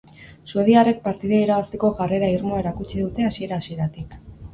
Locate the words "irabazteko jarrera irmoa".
1.43-2.63